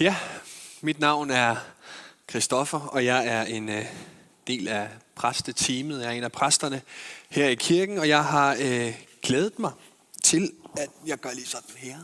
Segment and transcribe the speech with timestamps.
[0.00, 0.16] Ja,
[0.80, 1.56] mit navn er
[2.30, 3.84] Christoffer, og jeg er en øh,
[4.46, 6.00] del af præsteteamet.
[6.00, 6.82] Jeg er en af præsterne
[7.28, 9.72] her i kirken, og jeg har øh, glædet mig
[10.22, 11.96] til, at jeg gør lige sådan her.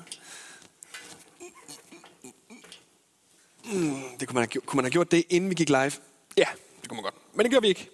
[3.65, 5.93] Mm, det kunne man, have, kunne man have gjort det, inden vi gik live?
[6.37, 6.47] Ja,
[6.81, 7.15] det kunne man godt.
[7.35, 7.91] Men det gør vi ikke.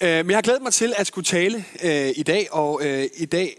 [0.00, 3.08] Øh, men jeg har glædet mig til at skulle tale øh, i dag, og øh,
[3.14, 3.56] i dag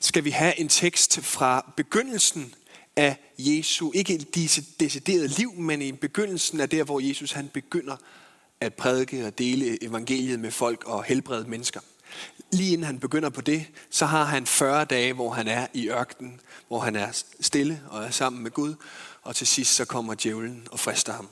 [0.00, 2.54] skal vi have en tekst fra begyndelsen
[2.96, 7.96] af Jesu, ikke disse deciderede liv, men i begyndelsen af der, hvor Jesus han begynder
[8.60, 11.80] at prædike og dele evangeliet med folk og helbrede mennesker.
[12.52, 15.88] Lige inden han begynder på det, så har han 40 dage, hvor han er i
[15.88, 18.74] ørkenen, hvor han er stille og er sammen med Gud,
[19.22, 21.28] og til sidst så kommer djævlen og frister ham.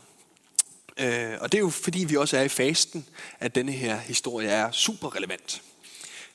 [0.96, 3.06] Øh, og det er jo fordi, vi også er i fasten,
[3.40, 5.62] at denne her historie er super relevant.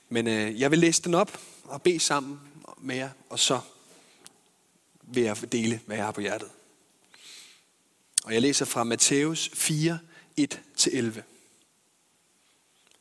[0.10, 2.40] Men øh, jeg vil læse den op og bede sammen
[2.82, 3.60] med jer, og så
[5.10, 6.50] vil jeg dele, hvad jeg har på hjertet.
[8.24, 10.00] Og jeg læser fra Matthæus 4,
[10.40, 11.22] 1-11.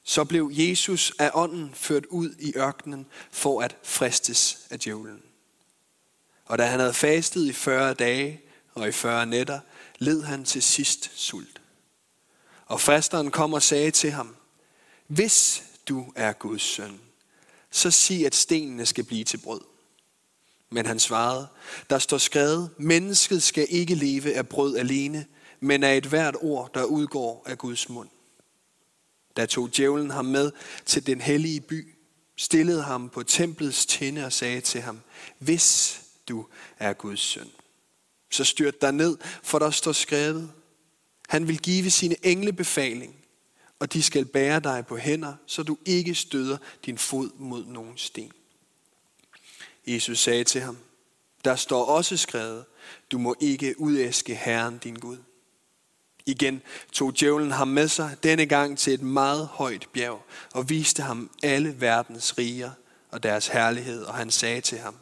[0.04, 5.22] Så blev Jesus af ånden ført ud i ørkenen for at fristes af djævlen.
[6.44, 8.40] Og da han havde fastet i 40 dage
[8.74, 9.60] og i 40 nætter,
[9.98, 11.60] led han til sidst sult.
[12.66, 14.36] Og fristeren kom og sagde til ham,
[15.06, 17.00] hvis du er Guds søn,
[17.70, 19.60] så sig, at stenene skal blive til brød.
[20.70, 21.48] Men han svarede,
[21.90, 25.26] der står skrevet, mennesket skal ikke leve af brød alene,
[25.60, 28.08] men af et hvert ord, der udgår af Guds mund.
[29.36, 30.52] Da tog djævlen ham med
[30.86, 31.94] til den hellige by,
[32.36, 35.00] stillede ham på templets tinde og sagde til ham,
[35.38, 36.46] hvis du
[36.78, 37.50] er Guds søn,
[38.30, 40.50] så styrt dig ned, for der står skrevet,
[41.28, 43.14] han vil give sine engle befaling,
[43.78, 47.98] og de skal bære dig på hænder, så du ikke støder din fod mod nogen
[47.98, 48.32] sten.
[49.88, 50.78] Jesus sagde til ham,
[51.44, 52.64] der står også skrevet,
[53.12, 55.18] du må ikke udæske Herren din Gud.
[56.26, 60.22] Igen tog djævlen ham med sig, denne gang til et meget højt bjerg,
[60.54, 62.70] og viste ham alle verdens riger
[63.10, 64.96] og deres herlighed, og han sagde til ham,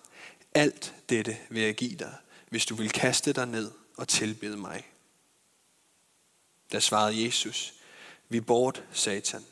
[0.55, 2.15] alt dette vil jeg give dig,
[2.49, 4.85] hvis du vil kaste dig ned og tilbede mig.
[6.73, 7.75] Der svarede Jesus,
[8.29, 9.45] vi bort, satan.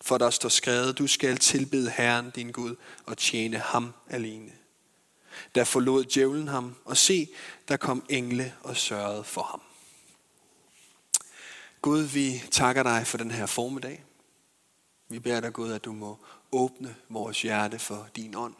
[0.00, 2.76] For der står skrevet, du skal tilbede Herren din Gud
[3.06, 4.52] og tjene ham alene.
[5.54, 7.28] Der forlod djævlen ham, og se,
[7.68, 9.62] der kom engle og sørgede for ham.
[11.82, 14.04] Gud, vi takker dig for den her formiddag.
[15.08, 16.18] Vi beder dig, Gud, at du må
[16.52, 18.54] åbne vores hjerte for din ånd.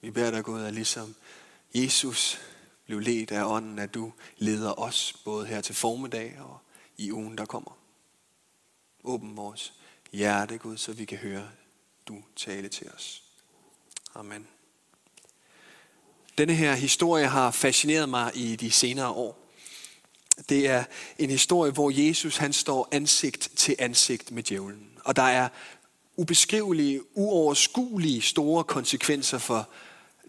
[0.00, 1.14] Vi beder dig, Gud, at ligesom
[1.74, 2.40] Jesus
[2.86, 6.58] blev ledt af ånden, at du leder os både her til formiddag og
[6.96, 7.79] i ugen, der kommer.
[9.04, 9.72] Åbn vores
[10.12, 11.48] hjerte, Gud, så vi kan høre
[12.08, 13.22] du tale til os.
[14.14, 14.46] Amen.
[16.38, 19.52] Denne her historie har fascineret mig i de senere år.
[20.48, 20.84] Det er
[21.18, 24.98] en historie, hvor Jesus han står ansigt til ansigt med djævlen.
[25.04, 25.48] Og der er
[26.16, 29.68] ubeskrivelige, uoverskuelige store konsekvenser for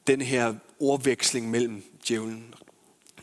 [0.08, 2.54] den her ordveksling mellem djævlen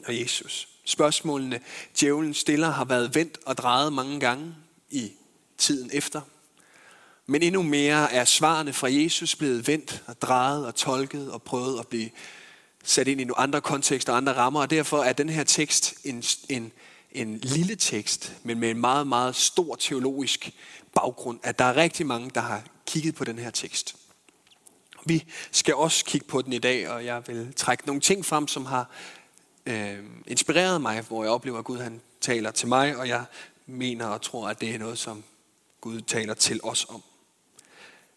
[0.06, 0.68] og Jesus.
[0.84, 1.60] Spørgsmålene,
[2.00, 4.54] djævlen stiller, har været vendt og drejet mange gange
[4.90, 5.12] i
[5.58, 6.20] tiden efter.
[7.26, 11.80] Men endnu mere er svarene fra Jesus blevet vendt og drejet og tolket og prøvet
[11.80, 12.10] at blive
[12.84, 14.60] sat ind i nogle andre kontekster og andre rammer.
[14.60, 16.72] Og derfor er den her tekst en, en,
[17.12, 20.50] en lille tekst, men med en meget, meget stor teologisk
[20.94, 21.40] baggrund.
[21.42, 23.96] At der er rigtig mange, der har kigget på den her tekst.
[25.06, 28.48] Vi skal også kigge på den i dag, og jeg vil trække nogle ting frem,
[28.48, 28.90] som har
[29.66, 33.24] øh, inspireret mig, hvor jeg oplever, at Gud han taler til mig, og jeg
[33.66, 35.24] mener og tror, at det er noget, som
[35.80, 37.02] Gud taler til os om.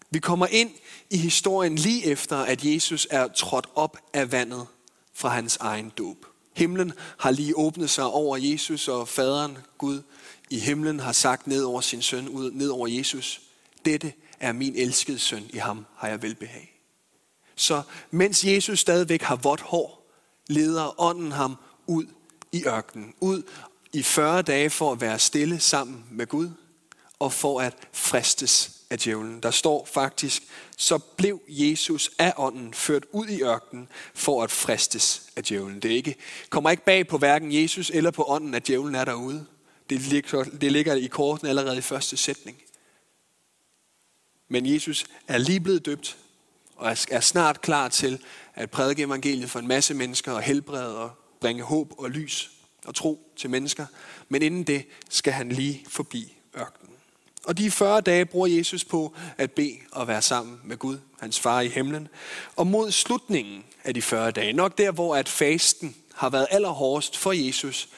[0.10, 0.72] Vi kommer ind
[1.10, 4.68] i historien lige efter, at Jesus er trådt op af vandet
[5.14, 6.26] fra hans egen dåb.
[6.54, 10.02] Himlen har lige åbnet sig over Jesus, og faderen, Gud,
[10.50, 13.42] i himlen har sagt ned over sin søn, ud, ned over Jesus,
[13.86, 16.82] dette er min elskede søn, i ham har jeg velbehag.
[17.56, 20.12] Så mens Jesus stadigvæk har vådt hår,
[20.50, 21.56] leder ånden ham
[21.88, 22.06] ud
[22.52, 23.44] i ørkenen, ud
[23.94, 26.50] i 40 dage for at være stille sammen med Gud,
[27.22, 29.40] og for at fristes af djævlen.
[29.44, 30.44] Der står faktisk,
[30.78, 35.80] så blev Jesus af ånden ført ud i ørkenen for at fristes af djævlen.
[35.80, 36.16] Det er ikke,
[36.50, 39.46] kommer ikke bag på hverken Jesus eller på ånden, at djævlen er derude.
[39.90, 42.58] Det ligger, det ligger i korten allerede i første sætning.
[44.48, 46.18] Men Jesus er lige blevet døbt,
[46.76, 48.20] og er snart klar til
[48.54, 52.52] at prædike evangeliet for en masse mennesker og helbrede og bringe håb og lys
[52.86, 53.86] og tro til mennesker.
[54.30, 56.91] Men inden det skal han lige forbi ørkenen.
[57.46, 61.40] Og de 40 dage bruger Jesus på at bede og være sammen med Gud, hans
[61.40, 62.08] far i himlen.
[62.56, 67.18] Og mod slutningen af de 40 dage, nok der hvor at fasten har været allerhårdest
[67.18, 67.90] for Jesus,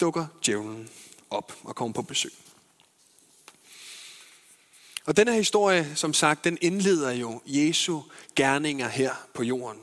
[0.00, 0.88] dukker djævlen
[1.30, 2.32] op og kommer på besøg.
[5.04, 8.00] Og denne historie, som sagt, den indleder jo Jesu
[8.36, 9.80] gerninger her på jorden.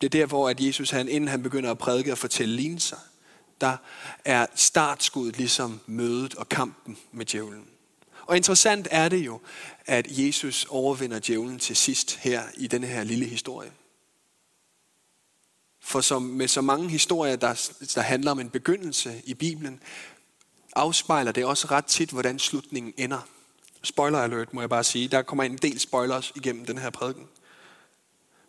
[0.00, 2.96] Det er der, hvor at Jesus, han, inden han begynder at prædike og fortælle lignelser,
[3.60, 3.76] der
[4.24, 7.66] er startskuddet ligesom mødet og kampen med djævlen.
[8.26, 9.40] Og interessant er det jo,
[9.86, 13.72] at Jesus overvinder djævlen til sidst her i denne her lille historie.
[15.82, 19.80] For som med så mange historier, der, der handler om en begyndelse i Bibelen,
[20.76, 23.28] afspejler det også ret tit, hvordan slutningen ender.
[23.82, 25.08] Spoiler alert, må jeg bare sige.
[25.08, 27.28] Der kommer en del spoilers igennem den her prædiken.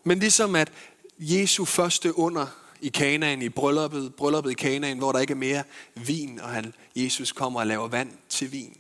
[0.04, 0.72] Men ligesom at
[1.20, 2.48] Jesu første under
[2.82, 5.64] i Kanaan, i brylluppet, brylluppet i Kanaan, hvor der ikke er mere
[5.96, 8.78] vin, og han, Jesus kommer og laver vand til vin.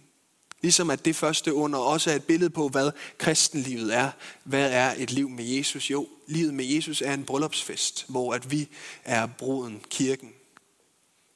[0.61, 4.11] Ligesom at det første under også er et billede på, hvad kristenlivet er.
[4.43, 5.91] Hvad er et liv med Jesus?
[5.91, 8.67] Jo, livet med Jesus er en bryllupsfest, hvor at vi
[9.03, 10.33] er bruden, kirken,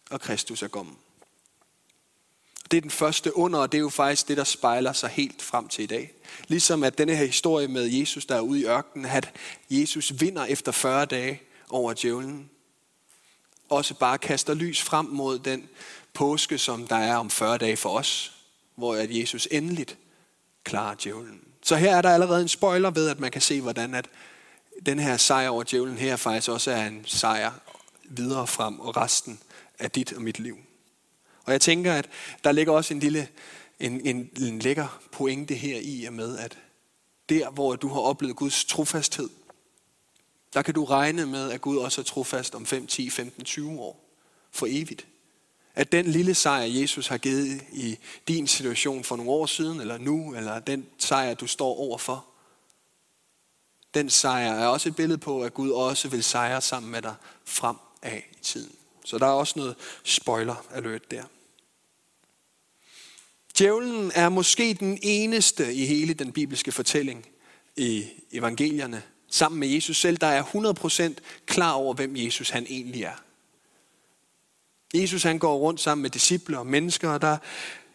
[0.10, 0.96] og Kristus er gommen.
[2.72, 5.42] Det er den første under, og det er jo faktisk det, der spejler sig helt
[5.42, 6.12] frem til i dag.
[6.48, 9.32] Ligesom at denne her historie med Jesus, der er ude i ørkenen, at
[9.70, 12.50] Jesus vinder efter 40 dage over djævlen,
[13.70, 15.70] også bare kaster lys frem mod den
[16.14, 18.32] påske, som der er om 40 dage for os,
[18.76, 19.98] hvor at Jesus endeligt
[20.64, 21.42] klarer djævlen.
[21.64, 24.08] Så her er der allerede en spoiler ved, at man kan se, hvordan at
[24.86, 27.52] den her sejr over djævlen her faktisk også er en sejr
[28.04, 29.40] videre frem og resten
[29.80, 30.58] af dit og mit liv.
[31.46, 32.10] Og jeg tænker, at
[32.44, 33.28] der ligger også en lille,
[33.80, 36.58] en, en, en lækker pointe her i og med, at
[37.30, 39.30] der, hvor du har oplevet Guds trofasthed,
[40.56, 43.80] der kan du regne med, at Gud også er trofast om 5, 10, 15, 20
[43.80, 44.06] år
[44.52, 45.08] for evigt.
[45.74, 47.98] At den lille sejr, Jesus har givet i
[48.28, 52.26] din situation for nogle år siden, eller nu, eller den sejr, du står overfor,
[53.94, 57.16] den sejr er også et billede på, at Gud også vil sejre sammen med dig
[57.46, 58.76] frem af i tiden.
[59.06, 61.24] Så der er også noget spoiler alert der.
[63.58, 67.26] Djævlen er måske den eneste i hele den bibelske fortælling
[67.78, 71.14] i evangelierne, sammen med Jesus selv, der er 100%
[71.46, 73.22] klar over, hvem Jesus han egentlig er.
[74.94, 77.38] Jesus han går rundt sammen med disciple og mennesker, og der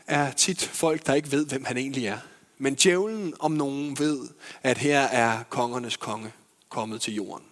[0.07, 2.19] er tit folk, der ikke ved, hvem han egentlig er.
[2.59, 4.29] Men djævlen om nogen ved,
[4.63, 6.33] at her er kongernes konge
[6.69, 7.47] kommet til jorden.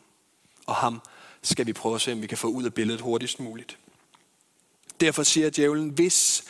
[0.66, 1.00] Og ham
[1.42, 3.78] skal vi prøve at se, om vi kan få ud af billedet hurtigst muligt.
[5.00, 6.44] Derfor siger djævlen, hvis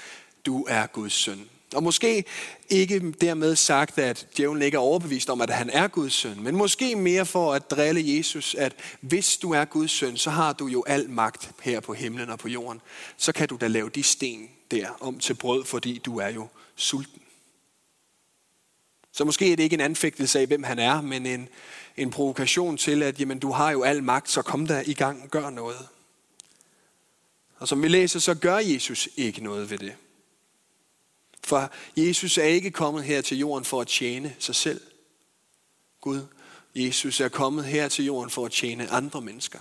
[0.47, 1.49] du er Guds søn.
[1.75, 2.25] Og måske
[2.69, 6.57] ikke dermed sagt, at djævlen ikke er overbevist om, at han er Guds søn, men
[6.57, 10.67] måske mere for at drille Jesus, at hvis du er Guds søn, så har du
[10.67, 12.81] jo al magt her på himlen og på jorden.
[13.17, 16.49] Så kan du da lave de sten der om til brød, fordi du er jo
[16.77, 17.23] sulten.
[19.13, 21.49] Så måske er det ikke en anfægtelse af, hvem han er, men en,
[21.97, 25.31] en provokation til, at jamen, du har jo al magt, så kom der i gang
[25.31, 25.89] gør noget.
[27.59, 29.95] Og som vi læser, så gør Jesus ikke noget ved det.
[31.49, 34.81] For Jesus er ikke kommet her til jorden for at tjene sig selv.
[36.01, 36.27] Gud,
[36.75, 39.59] Jesus er kommet her til jorden for at tjene andre mennesker.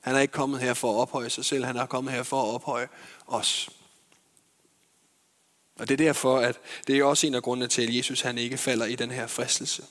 [0.00, 2.42] Han er ikke kommet her for at ophøje sig selv, han er kommet her for
[2.42, 2.88] at ophøje
[3.26, 3.70] os.
[5.76, 8.38] Og det er derfor, at det er også en af grundene til, at Jesus han
[8.38, 9.84] ikke falder i den her fristelse.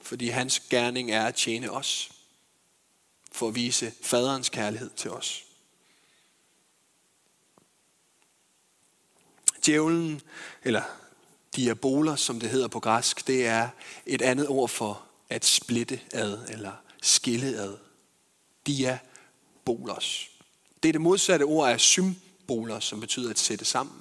[0.00, 2.10] Fordi hans gerning er at tjene os.
[3.32, 5.44] For at vise faderens kærlighed til os.
[9.66, 10.20] Djævlen,
[10.64, 10.82] eller
[11.56, 13.68] diaboler, som det hedder på græsk, det er
[14.06, 17.76] et andet ord for at splitte ad, eller skille ad.
[18.66, 20.30] Diabolos.
[20.82, 23.96] Det er det modsatte ord af symboler, som betyder at sætte sammen.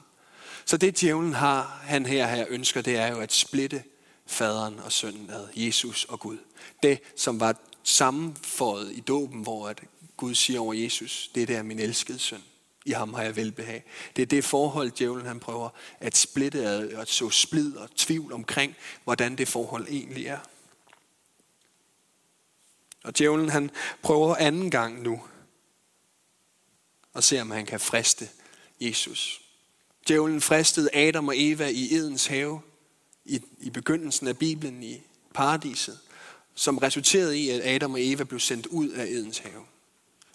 [0.65, 3.83] Så det djævlen har, han her, her ønsker, det er jo at splitte
[4.25, 6.37] faderen og sønnen ad, Jesus og Gud.
[6.83, 9.81] Det, som var sammenføjet i dåben, hvor at
[10.17, 12.43] Gud siger over Jesus, det er min elskede søn.
[12.89, 13.83] I ham har jeg velbehag.
[14.15, 15.69] Det er det forhold, djævlen han prøver
[15.99, 20.39] at splitte ad, og at så splid og tvivl omkring, hvordan det forhold egentlig er.
[23.03, 25.21] Og djævlen han prøver anden gang nu
[27.13, 28.29] og se, om han kan friste
[28.81, 29.41] Jesus.
[30.07, 32.61] Djævlen fristede Adam og Eva i Edens have
[33.25, 35.01] i, i begyndelsen af Bibelen i
[35.33, 35.99] paradiset,
[36.55, 39.63] som resulterede i, at Adam og Eva blev sendt ud af Edens have.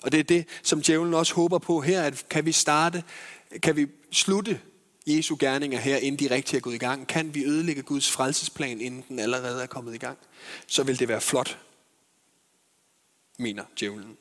[0.04, 3.04] Og det er det, som djævlen også håber på her, at kan vi starte,
[3.62, 4.60] kan vi slutte
[5.06, 7.06] Jesu gerninger her, inden de rigtig er gået i gang?
[7.06, 10.18] Kan vi ødelægge Guds frelsesplan, inden den allerede er kommet i gang?
[10.66, 11.58] Så vil det være flot,
[13.38, 14.16] mener djævlen.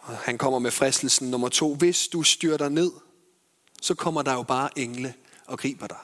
[0.00, 1.74] Og han kommer med fristelsen nummer to.
[1.74, 2.92] Hvis du styrter ned,
[3.82, 5.14] så kommer der jo bare engle
[5.46, 5.98] og griber dig.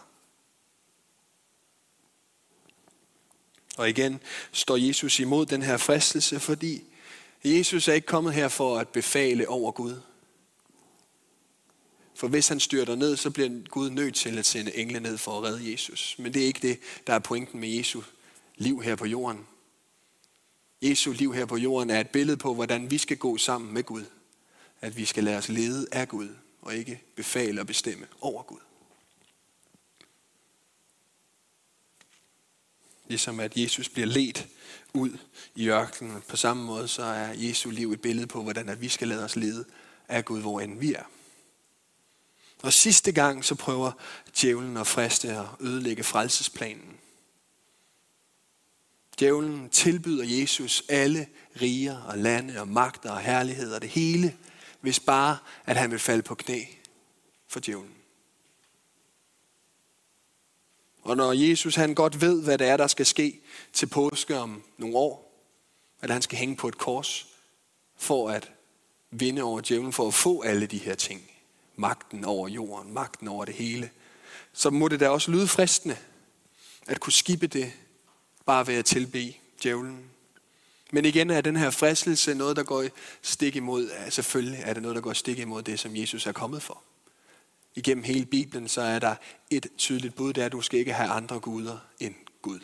[3.77, 4.21] Og igen
[4.53, 6.85] står Jesus imod den her fristelse, fordi
[7.45, 10.01] Jesus er ikke kommet her for at befale over Gud.
[12.15, 15.39] For hvis han styrter ned, så bliver Gud nødt til at sende engle ned for
[15.39, 16.17] at redde Jesus.
[16.19, 18.03] Men det er ikke det, der er pointen med Jesu
[18.57, 19.47] liv her på jorden.
[20.83, 23.83] Jesu liv her på jorden er et billede på, hvordan vi skal gå sammen med
[23.83, 24.05] Gud.
[24.81, 26.29] At vi skal lade os lede af Gud,
[26.61, 28.61] og ikke befale og bestemme over Gud.
[33.09, 34.49] Ligesom at Jesus bliver ledt
[34.95, 35.19] ud
[35.55, 36.23] i ørkenen.
[36.29, 39.25] På samme måde så er Jesu liv et billede på, hvordan at vi skal lade
[39.25, 39.65] os lede
[40.09, 41.05] af Gud, hvor end vi er.
[42.63, 43.93] Og sidste gang så prøver
[44.41, 46.99] djævlen at friste og ødelægge frelsesplanen.
[49.19, 51.27] Djævlen tilbyder Jesus alle
[51.61, 54.37] riger og lande og magter og herligheder, det hele,
[54.81, 56.65] hvis bare at han vil falde på knæ
[57.49, 58.02] for djævlen.
[61.03, 63.41] Og når Jesus han godt ved, hvad det er, der skal ske
[63.73, 65.33] til påske om nogle år,
[66.01, 67.27] at han skal hænge på et kors
[67.97, 68.53] for at
[69.11, 71.31] vinde over djævlen, for at få alle de her ting.
[71.77, 73.91] Magten over jorden, magten over det hele.
[74.53, 75.97] Så må det da også lyde fristende
[76.87, 77.73] at kunne skibe det
[78.47, 80.05] bare ved at tilbe djævlen.
[80.93, 82.85] Men igen er den her fristelse noget, der går
[83.23, 86.33] stik imod, ja, selvfølgelig er det noget, der går stik imod det, som Jesus er
[86.33, 86.83] kommet for.
[87.75, 89.15] Igennem hele Bibelen, så er der
[89.51, 92.61] et tydeligt bud, det er, at du skal ikke have andre guder end Gud.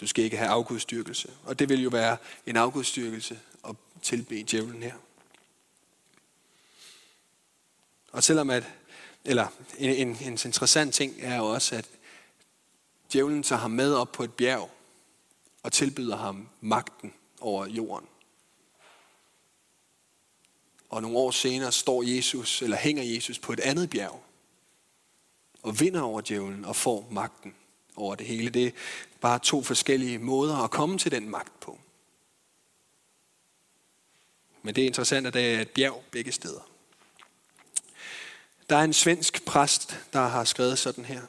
[0.00, 1.32] Du skal ikke have afgudstyrkelse.
[1.44, 2.16] Og det vil jo være
[2.46, 4.94] en afgudstyrkelse at tilbe djævlen her.
[8.12, 8.64] Og selvom at,
[9.24, 9.46] eller
[9.78, 11.88] en, en, en interessant ting er jo også, at
[13.12, 14.70] djævlen tager ham med op på et bjerg
[15.62, 18.08] og tilbyder ham magten over jorden.
[20.94, 24.22] Og nogle år senere står Jesus, eller hænger Jesus på et andet bjerg,
[25.62, 27.54] og vinder over djævlen og får magten
[27.96, 28.50] over det hele.
[28.50, 28.70] Det er
[29.20, 31.78] bare to forskellige måder at komme til den magt på.
[34.62, 36.68] Men det er interessant, at det er et bjerg begge steder.
[38.70, 41.22] Der er en svensk præst, der har skrevet sådan her.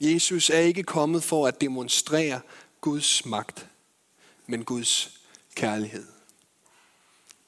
[0.00, 2.40] Jesus er ikke kommet for at demonstrere
[2.80, 3.66] Guds magt,
[4.46, 5.20] men Guds
[5.54, 6.06] kærlighed.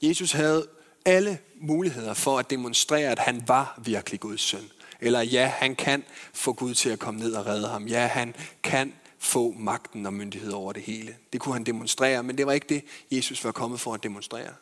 [0.01, 0.69] Jesus havde
[1.05, 4.69] alle muligheder for at demonstrere, at han var virkelig Guds søn.
[5.01, 7.87] Eller ja, han kan få Gud til at komme ned og redde ham.
[7.87, 11.17] Ja, han kan få magten og myndighed over det hele.
[11.33, 14.53] Det kunne han demonstrere, men det var ikke det, Jesus var kommet for at demonstrere.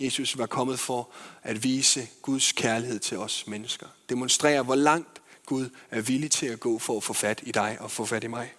[0.00, 1.10] Jesus var kommet for
[1.42, 3.86] at vise Guds kærlighed til os mennesker.
[4.08, 7.76] Demonstrere, hvor langt Gud er villig til at gå for at få fat i dig
[7.80, 8.52] og få fat i mig.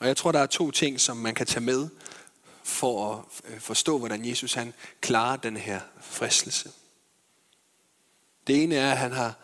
[0.00, 1.88] Og jeg tror, der er to ting, som man kan tage med
[2.66, 6.70] for at øh, forstå, hvordan Jesus han klarer den her fristelse.
[8.46, 9.34] Det ene er, at han har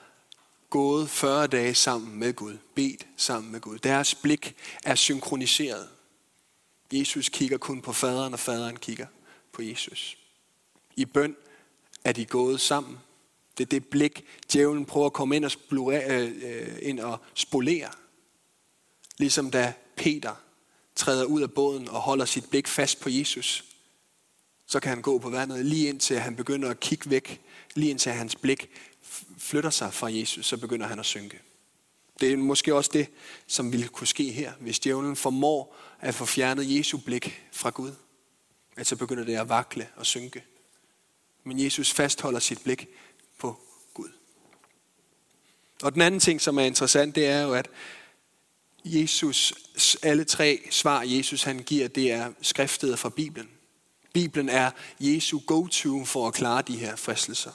[0.70, 3.78] gået 40 dage sammen med Gud, bedt sammen med Gud.
[3.78, 5.88] Deres blik er synkroniseret.
[6.92, 9.06] Jesus kigger kun på faderen, og faderen kigger
[9.52, 10.18] på Jesus.
[10.96, 11.36] I bøn
[12.04, 12.98] er de gået sammen.
[13.58, 17.18] Det er det blik, djævlen prøver at komme ind og, spolere, øh, øh, ind og
[17.34, 17.90] spolere.
[19.18, 20.34] Ligesom da Peter
[20.96, 23.64] træder ud af båden og holder sit blik fast på Jesus,
[24.66, 27.40] så kan han gå på vandet lige indtil han begynder at kigge væk,
[27.74, 28.70] lige indtil hans blik
[29.38, 31.40] flytter sig fra Jesus, så begynder han at synke.
[32.20, 33.08] Det er måske også det,
[33.46, 37.92] som ville kunne ske her, hvis djævlen formår at få fjernet Jesu blik fra Gud.
[38.76, 40.44] At så begynder det at vakle og synke.
[41.44, 42.88] Men Jesus fastholder sit blik
[43.38, 43.60] på
[43.94, 44.08] Gud.
[45.82, 47.70] Og den anden ting, som er interessant, det er jo, at
[48.84, 49.54] Jesus,
[50.02, 53.50] alle tre svar, Jesus han giver, det er skriftet fra Bibelen.
[54.12, 54.70] Bibelen er
[55.00, 57.52] Jesu go-to for at klare de her fristelser.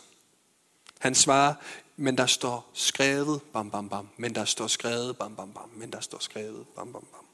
[1.00, 1.54] Han svarer,
[1.98, 5.92] men der står skrevet, bam, bam, bam, men der står skrevet, bam, bam, bam, men
[5.92, 7.26] der står skrevet, bam, bam, bam.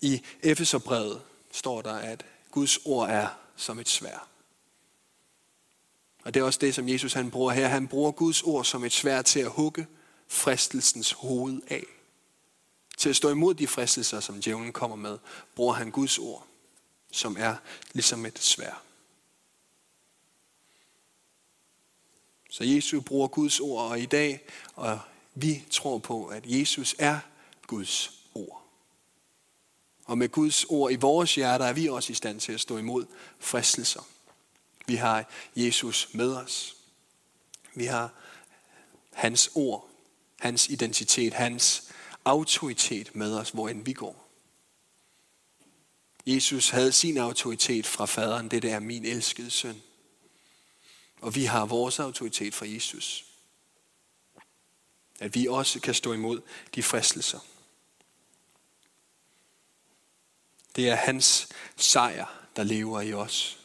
[0.00, 4.28] I Efeserbrevet står der, at Guds ord er som et svær.
[6.24, 7.68] Og det er også det, som Jesus han bruger her.
[7.68, 9.86] Han bruger Guds ord som et svær til at hugge
[10.34, 11.84] fristelsens hoved af.
[12.96, 15.18] Til at stå imod de fristelser, som djævlen kommer med,
[15.54, 16.46] bruger han Guds ord,
[17.12, 17.56] som er
[17.92, 18.82] ligesom et svær.
[22.50, 24.40] Så Jesus bruger Guds ord, og i dag,
[24.74, 25.00] og
[25.34, 27.20] vi tror på, at Jesus er
[27.66, 28.62] Guds ord.
[30.04, 32.78] Og med Guds ord i vores hjerter er vi også i stand til at stå
[32.78, 33.06] imod
[33.38, 34.02] fristelser.
[34.86, 36.76] Vi har Jesus med os.
[37.74, 38.10] Vi har
[39.12, 39.88] hans ord,
[40.40, 41.90] hans identitet, hans
[42.24, 44.24] autoritet med os, hvor end vi går.
[46.26, 49.82] Jesus havde sin autoritet fra faderen, det der er min elskede søn.
[51.20, 53.24] Og vi har vores autoritet fra Jesus.
[55.20, 56.40] At vi også kan stå imod
[56.74, 57.40] de fristelser.
[60.76, 62.26] Det er hans sejr,
[62.56, 63.58] der lever i os.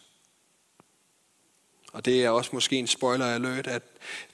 [1.91, 3.83] Og det er også måske en spoiler alert, at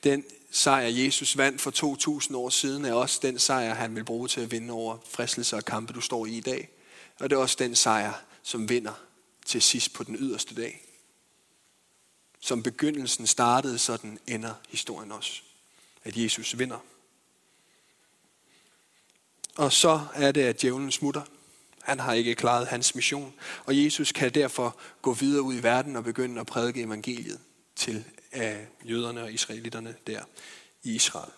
[0.03, 0.25] den
[0.55, 4.41] sejr, Jesus vandt for 2000 år siden, er også den sejr, han vil bruge til
[4.41, 6.69] at vinde over fristelser og kampe, du står i i dag.
[7.19, 8.93] Og det er også den sejr, som vinder
[9.45, 10.81] til sidst på den yderste dag.
[12.39, 15.41] Som begyndelsen startede, så den ender historien også.
[16.03, 16.79] At Jesus vinder.
[19.55, 21.21] Og så er det, at djævlen smutter.
[21.81, 23.33] Han har ikke klaret hans mission.
[23.65, 27.39] Og Jesus kan derfor gå videre ud i verden og begynde at prædike evangeliet
[27.75, 30.23] til af jøderne og israelitterne der
[30.83, 31.31] i Israel.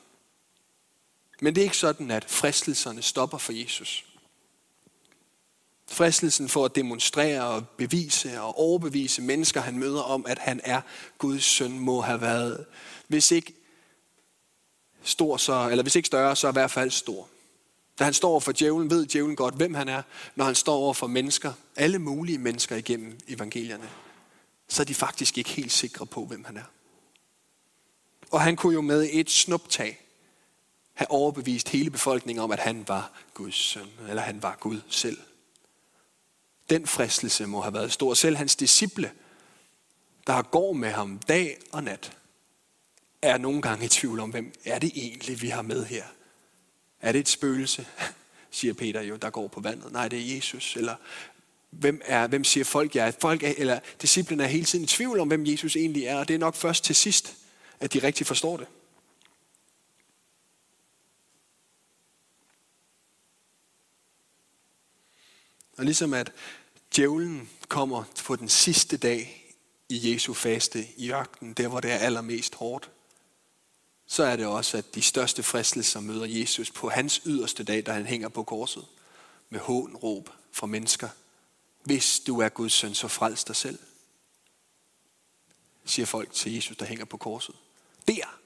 [1.42, 4.06] Men det er ikke sådan, at fristelserne stopper for Jesus.
[5.89, 10.82] Fristelsen for at demonstrere og bevise og overbevise mennesker, han møder om, at han er
[11.18, 12.66] Guds søn, må have været,
[13.08, 13.54] hvis ikke
[15.04, 17.30] stor, så, eller hvis ikke større, så i hvert fald stor.
[18.00, 20.01] Da han står over for djævlen, ved djævlen godt, hvem han er,
[20.36, 23.89] når han står over for mennesker, alle mulige mennesker igennem evangelierne,
[24.68, 26.63] så er de faktisk ikke helt sikre på, hvem han er.
[28.32, 30.00] Og han kunne jo med et snuptag
[30.94, 35.18] have overbevist hele befolkningen om, at han var Guds søn, eller han var Gud selv.
[36.70, 38.14] Den fristelse må have været stor.
[38.14, 39.12] Selv hans disciple,
[40.28, 42.18] der går med ham dag og nat,
[43.22, 46.04] er nogle gange i tvivl om, hvem er det egentlig, vi har med her.
[47.02, 47.88] Er det et spøgelse,
[48.52, 49.92] siger Peter jo, der går på vandet?
[49.92, 50.76] Nej, det er Jesus.
[50.76, 50.96] Eller
[51.70, 53.12] hvem, er, hvem siger folk er?
[53.22, 56.28] Folk er, eller disciplene er hele tiden i tvivl om, hvem Jesus egentlig er, og
[56.28, 57.36] det er nok først til sidst,
[57.80, 58.68] at de rigtig forstår det.
[65.78, 66.32] Og ligesom at
[66.96, 69.54] djævlen kommer på den sidste dag
[69.90, 72.92] i Jesu faste i ørkenen, der hvor det er allermest hårdt,
[74.08, 77.92] så er det også, at de største fristelser møder Jesus på hans yderste dag, da
[77.92, 78.86] han hænger på korset,
[79.50, 81.10] med hån råb fra mennesker.
[81.84, 83.80] Hvis du er Guds søn, så frels dig selv,
[85.88, 87.56] siger folk til Jesus, der hænger på korset.
[88.08, 88.39] Der,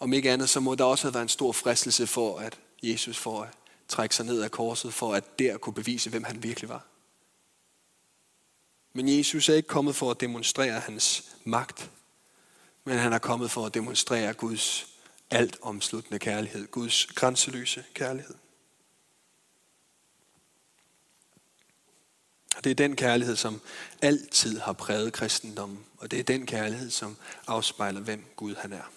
[0.00, 3.18] om ikke andet, så må der også have været en stor fristelse for, at Jesus
[3.18, 3.48] får at
[3.88, 6.86] trække sig ned af korset, for at der kunne bevise, hvem han virkelig var.
[8.92, 11.90] Men Jesus er ikke kommet for at demonstrere hans magt,
[12.84, 14.86] men han er kommet for at demonstrere Guds
[15.30, 18.34] alt omsluttende kærlighed, Guds grænseløse kærlighed.
[22.58, 23.60] Og det er den kærlighed, som
[24.02, 27.16] altid har præget kristendommen, og det er den kærlighed, som
[27.46, 28.92] afspejler, hvem Gud han er.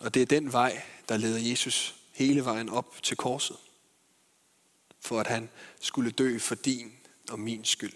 [0.00, 3.56] Og det er den vej, der leder Jesus hele vejen op til korset,
[5.00, 6.92] for at han skulle dø for din
[7.30, 7.92] og min skyld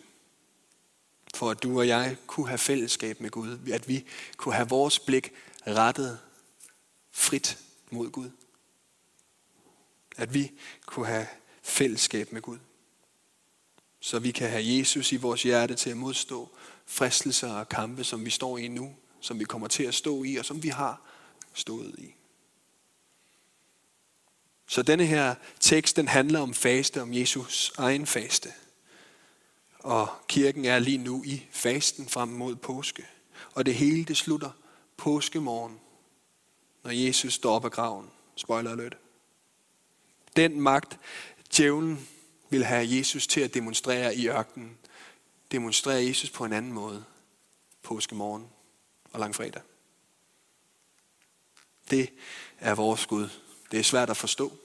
[1.35, 3.59] for at du og jeg kunne have fællesskab med Gud.
[3.73, 5.33] At vi kunne have vores blik
[5.67, 6.19] rettet
[7.11, 7.59] frit
[7.91, 8.31] mod Gud.
[10.17, 10.53] At vi
[10.87, 11.27] kunne have
[11.63, 12.59] fællesskab med Gud.
[14.01, 16.49] Så vi kan have Jesus i vores hjerte til at modstå
[16.87, 20.37] fristelser og kampe, som vi står i nu, som vi kommer til at stå i,
[20.37, 21.01] og som vi har
[21.55, 22.15] stået i.
[24.67, 28.53] Så denne her tekst, den handler om faste, om Jesus egen faste.
[29.79, 33.07] Og kirken er lige nu i fasten frem mod påske.
[33.55, 34.51] Og det hele det slutter
[34.97, 35.81] påskemorgen,
[36.85, 38.11] når Jesus står op af graven.
[38.37, 38.97] Spoiler alert.
[40.37, 40.99] Den magt,
[41.57, 42.09] djævlen
[42.51, 44.79] vil have Jesus til at demonstrere i ørkenen,
[45.53, 47.05] demonstrerer Jesus på en anden måde
[47.83, 48.49] påskemorgen
[49.13, 49.63] og langfredag.
[51.91, 52.11] Det
[52.59, 53.29] er vores Gud.
[53.71, 54.59] Det er svært at forstå,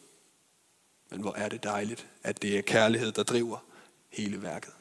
[1.10, 3.58] men hvor er det dejligt, at det er kærlighed, der driver
[4.10, 4.74] hele værket.